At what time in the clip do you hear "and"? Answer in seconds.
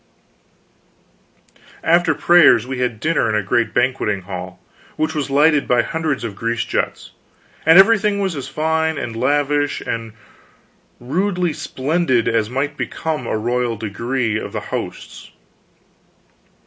7.67-7.77, 8.97-9.15, 9.79-10.13